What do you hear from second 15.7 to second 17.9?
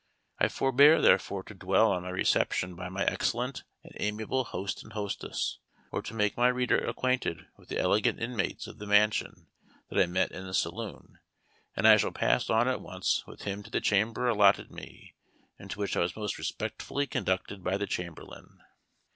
which I was most respectfully conducted by the